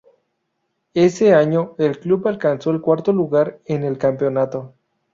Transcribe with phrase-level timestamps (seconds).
[0.95, 4.73] Ese año, el club alcanzó el cuarto lugar en el campeonato.